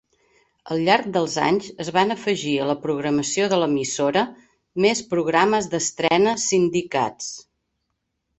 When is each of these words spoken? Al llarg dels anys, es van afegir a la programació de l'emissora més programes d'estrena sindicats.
Al 0.75 0.79
llarg 0.85 1.09
dels 1.17 1.33
anys, 1.47 1.67
es 1.83 1.91
van 1.97 2.13
afegir 2.15 2.53
a 2.59 2.65
la 2.69 2.75
programació 2.85 3.51
de 3.51 3.59
l'emissora 3.65 4.25
més 4.87 5.03
programes 5.13 5.69
d'estrena 5.75 6.35
sindicats. 6.47 7.31